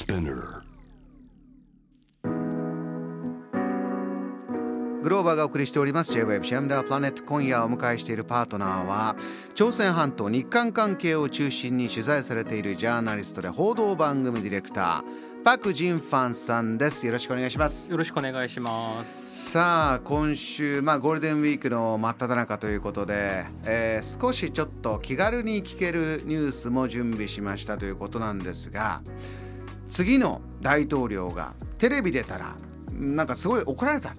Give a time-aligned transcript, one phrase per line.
[0.00, 0.62] Spinner.
[5.02, 6.14] グローバーがお送りしております。
[6.14, 9.14] J-Web シェムダープラネット今夜お迎えしているパートナーは
[9.54, 17.06] 朝鮮半島日韓関係を中心に取材されているジャーナリストで報道番組ディレクターパク・ジンファンさんです。
[17.06, 17.90] よろしくお願いします。
[17.90, 19.50] よろしくお願いします。
[19.50, 29.02] さあ今週、まあ、ゴールデンウィークの真っ只中ということで、えー少しちょっと気軽に聞けるニュースも準備しましたということなんですが
[29.90, 32.56] 次の大統領がテレビ出たら
[32.92, 34.14] なんかすごい怒られた。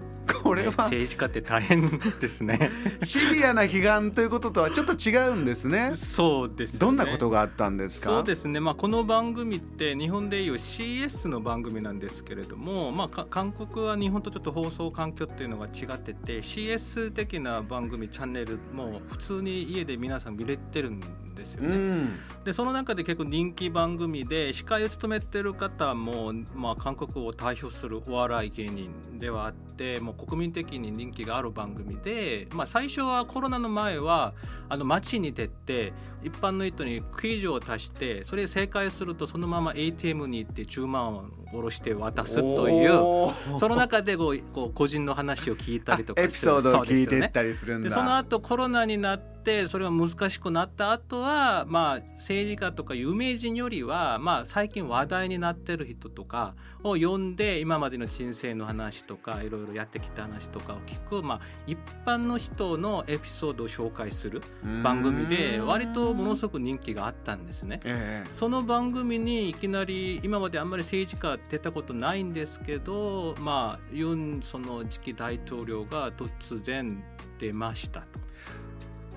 [0.52, 2.70] これは政治家って大変ですね。
[3.02, 5.94] シビアな批判ということとはちょっと違うんですね。
[5.96, 6.80] そうです、ね。
[6.80, 8.10] どんなことがあったんですか？
[8.10, 21.00] そうですね、まあ、この番組って日本でいう CS の番組なんですけれども、まあ、か韓国は日本とちょっと放送環境っていうのが違ってて CS 的な番組チャンネルも普通に家で皆さん見れてるん
[21.34, 21.70] ですよね。
[21.70, 34.34] うん、でその中で結構人気番組で司会を務めてる方も、まあ、韓国を代表するお笑い芸人ではあってもう国民的に人気がある番組で、まあ、最初はコロナの前は
[34.70, 47.90] あの街に出て一般の人にクイズを足してそれ正解するとそのまま ATM に行って10万を下ろして渡すというその中でこうこう個人の話を聞いたりとかエピソードを聞いていったりするんだ。
[47.90, 49.31] でその後コロナになって
[49.68, 64.42] それが難しくなった後はまあ政治家とか有名人よりはまあ最近話題になってる人とかを呼んで今までの人生の話とかいろいろやってきた話とかを聞くまあ一般の人のエピソードを紹介する
[64.84, 67.80] 番組で割とものすごく人気があったんですね。
[67.84, 77.04] えその番組にいきなり今まであんまり政治家出たことないんですけどまあユンその次期大統領が突然
[77.40, 78.20] 出ましたと。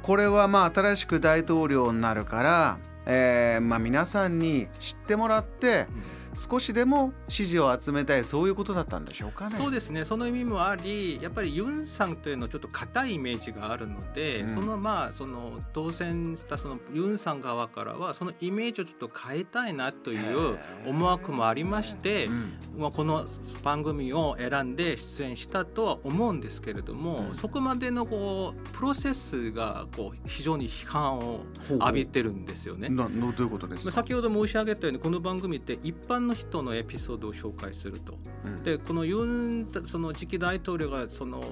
[0.05, 5.87] これはまあ新しく大統領になるから、えーまあ、皆さんに知ってもらって
[6.35, 9.57] 少しでも支持を集めたいそういうことだったんでしょうかね。
[9.57, 10.05] そうですね。
[10.05, 14.55] その意味もありやっぱりユンさんというのはちょっと硬いイメージがあるので、うん。
[14.55, 22.53] そのまあその当選したそのユンさん側からはそのイメージをちょっと変えたいなという思惑もありまして、うん。
[22.77, 23.27] まあ、この
[23.63, 27.35] 番組を選んで出演したとは思うんですけれども、うん。
[27.37, 31.41] そこまでのこうプロセスがこう非常に批判を
[31.71, 32.89] 浴びてるんですよね。
[32.89, 33.91] なのどういうことですか？
[33.91, 38.15] まあ先ほど申し上げたようにこの番組って一般の人のエピソードを紹介すると。
[38.45, 38.63] うん。
[38.63, 41.43] でこのユンその次期大統領がその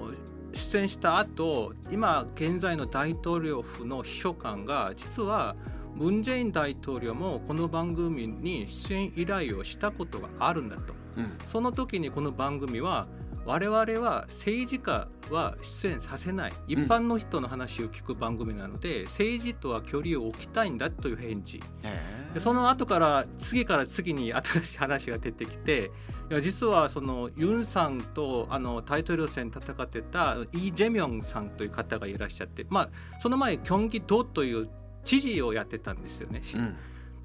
[0.53, 5.55] 出演した後今現在の大統領府の秘書官が実は
[5.95, 10.93] ムン・ジェイン大統領もこの番組に出演依頼をしたことがあるんだと。
[11.17, 11.31] うん。
[11.45, 13.07] その時にこの番組は
[13.45, 16.53] 我々は政治家は出演させない。
[16.67, 21.61] 一般の人の話を聞く番組なので、政治とは距離を置きたいんだという返事。
[21.83, 25.91] ええでその後から次から次に新しい話が出てきて
[26.31, 32.89] いや実はそのユンさんとあの大統領選戦ってたイ・ジェミョンさんという方がいらっしゃって、まあ、
[33.19, 34.67] その前キョンギ道という
[35.05, 36.41] 知事をやってたんですよね。
[36.55, 36.75] うん。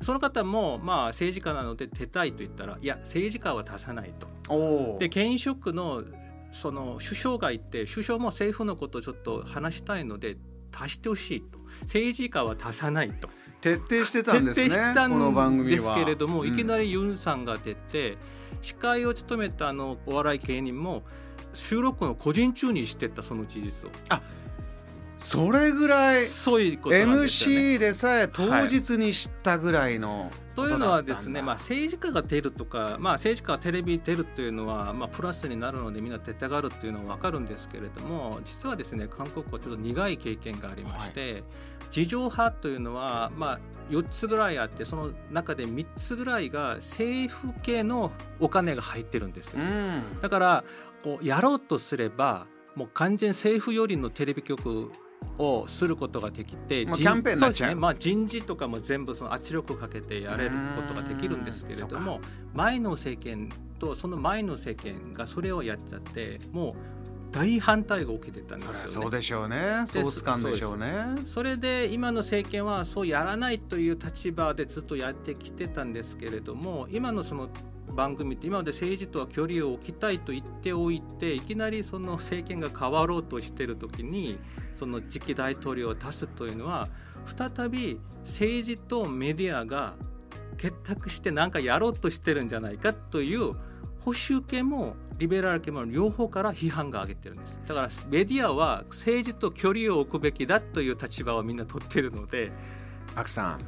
[0.00, 4.28] その方もまあ政治家なので出たいと言ったらいや政治家は出さないと。
[4.98, 6.02] で現職の
[6.52, 10.36] その首相がいて首相も政府のことをちょっと話したいので
[10.72, 11.58] 足してほしいと。
[11.82, 13.28] 政治家は足さないと。
[13.60, 18.16] 徹底してたんですね徹底したこの番組はんですけれども、いきりなりユンさんが出て
[18.62, 21.02] 司会を務めたあのお笑い芸人も
[21.54, 23.92] 収録の個人中にしてたその事実を。
[25.18, 26.94] それぐらいそういうこと。
[26.94, 41.44] MC でさえ当日に知ったぐらいのというのはですね、まあ、あ、政治家が出るとか、まあ、政治家がテレビに出るというのは、まあ、プラスになるのでみんな出たがるというのは分かるんですけれども実はですね韓国はちょっと苦い経験がありまして、
[41.94, 43.60] 自浄派というのは、まあ、
[43.90, 48.10] 4つぐらいあってその中で3つぐらいが政府系の
[48.40, 49.52] お金が入ってるんです。
[49.52, 50.20] ようん。
[50.20, 50.64] だから
[51.02, 54.90] こうやろうとすればもう完全政府寄りのテレビ局
[55.38, 57.70] をすることができて、人まあキャンペーンになっちゃう。
[57.70, 57.74] ね。
[57.76, 62.20] まあ、人事とかも全部その圧力をかけてやれることができるんですけれども
[62.54, 63.48] 前の政権
[63.78, 66.74] とその前の政権がそれをやっちゃってもう
[67.30, 68.78] 大反対が起きてたんですよね。
[68.86, 69.84] そうでしょうね。
[69.86, 70.92] ソース感でしょうね。
[71.26, 77.50] それで今の政権はそうやらないという立場でずっとやってきてたんですけれども今のその
[77.94, 84.38] 番組って今まで政治とは距離を置きたいと言っておいていきなりその政権が変わろうとしてる時に
[84.76, 86.88] その次期大統領を出すというのは
[87.24, 89.94] 再び政治とメディアが
[90.56, 93.52] 結託して何かやろうとしてるんじゃないかという
[94.00, 97.58] 保守系もリベラル系も両方から批判が上げてるんです。
[97.66, 102.52] だからメディアは政治と距離を置くべきだという立場をみんな取ってるので。
[103.18, 103.58] パクさん、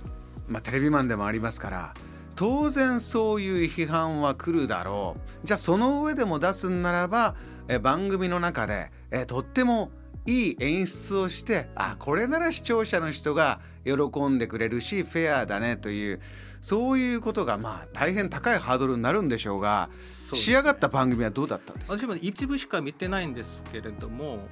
[0.46, 1.94] まあ、テレビマンでもありますから
[2.40, 5.46] 当然そういう批判は来るだろう。
[5.46, 7.34] じゃあその上でも出すんならば
[7.68, 9.90] え番組の中でえとっても
[10.24, 13.92] いい演出をしてあこれなら視聴者の人が喜
[14.28, 16.20] んでくれるしフェアだねという
[16.62, 21.98] そういうことがまあ大変高いハードルになるんでしょうが、ね、仕上がった番組はどうだったんですか？
[21.98, 24.48] 私も一部しか見てないんですけれども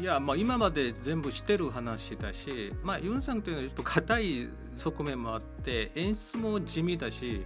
[0.00, 7.44] いやまあ今まで全部してる話だし、まあ、ユンさんというのはちょっと硬い側面もあって演出も地味だし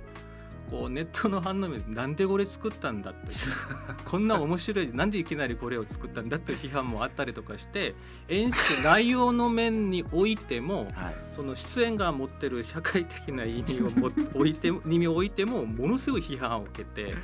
[0.71, 3.39] こうネットの反応でなんでこれ作ったんだという
[4.05, 7.95] こんな面白いなんでいきなりこれを作ったんだという批判もあったりとかして
[8.29, 17.15] 演出内容の面においても、はい、その出演が持ってる社会的な意味をも置いて意味を置いても ものすごい批判を受けて。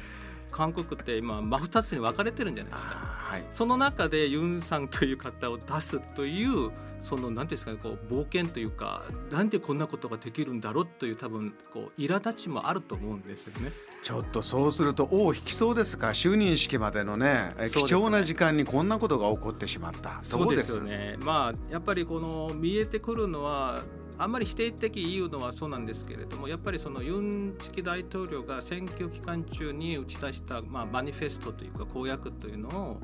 [0.53, 6.71] 韓国って今真二つに分かれてるんじゃないですか、はい、その中でユンさんという方を出すという
[7.01, 13.73] その何ていうんですかねこう冒険というかなんでこんなことができるんだろうという多分こう苛立ちもあると思うんですよね。
[14.03, 21.17] ちょっとそうすると尾を引きそうですか就任式までのね貴重な時間にこんなことが起こってしまったそうですよね。
[21.19, 23.83] まあやっぱりこの見えてくるのは
[24.19, 33.01] あんまり否定的言うのはそうなんですけれどもやっぱりそのユンチキ大統領が選挙期間中に打ち出した、まあ、マニフェストというか公約というのをも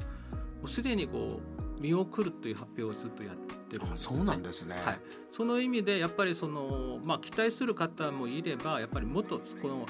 [0.65, 3.37] うすでにこう見送るという発表をずっとやっ
[3.69, 4.99] てるんです、ね、そうなんですね、はい、
[5.31, 9.87] その意味でやっぱりその、まあ、期待する方もいればやっぱりもっとこの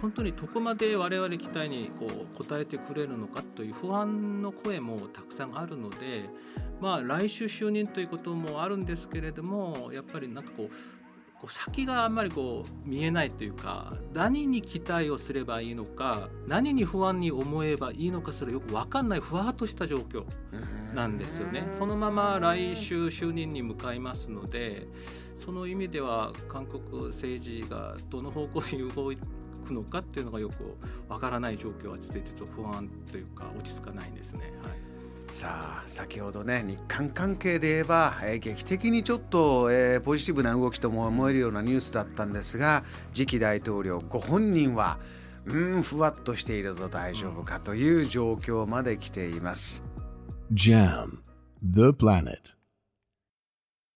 [0.00, 6.28] 本当にどこまで我々期待にこう応えてくれるのかという不安の声もたくさんあるので
[6.82, 10.68] まあ、来週就任ということもあるんですけれどもやっぱりなんかこう
[11.40, 20.24] こう先があんまりこう見えないというか何に期待をすればいいのか何に不安に思えばいいのかそれよく分かんないふわっとした状況
[20.92, 21.68] なんですよね。
[21.78, 24.88] そのまま来週就任に向かいますので
[25.36, 29.12] その意味では韓国政治がどの方向に動
[29.64, 30.76] くのかっていうのがよく
[31.08, 34.52] わからない状況は続いてと不安というか落ち着かないんですね。
[34.64, 34.91] はい
[35.32, 42.84] さあ先ほどね日韓関係で言えば、えー、劇的にちょっと、えー、ポジティブな動きとも思えるようなニュースだったんですが
[43.14, 44.98] 次期大統領ご本人は
[45.46, 49.82] うんふわっとしているぞ大丈夫かという状況まで来ています。
[50.52, 51.18] JAM
[51.62, 52.61] The Planet